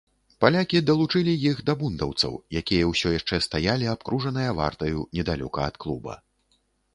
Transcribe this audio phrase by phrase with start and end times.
[0.43, 6.19] Палякі далучылі іх да бундаўцаў, якія ўсё яшчэ стаялі, абкружаныя вартаю, недалёка ад клуба.